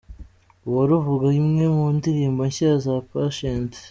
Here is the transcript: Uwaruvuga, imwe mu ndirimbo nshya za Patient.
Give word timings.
Uwaruvuga, 0.67 1.27
imwe 1.41 1.65
mu 1.75 1.85
ndirimbo 1.95 2.41
nshya 2.49 2.71
za 2.83 2.95
Patient. 3.11 3.71